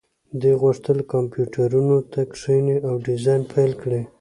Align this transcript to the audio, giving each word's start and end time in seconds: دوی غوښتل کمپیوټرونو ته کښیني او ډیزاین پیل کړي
دوی 0.39 0.53
غوښتل 0.63 0.97
کمپیوټرونو 1.13 1.97
ته 2.11 2.21
کښیني 2.31 2.77
او 2.87 2.93
ډیزاین 3.07 3.41
پیل 3.53 3.71
کړي 3.81 4.01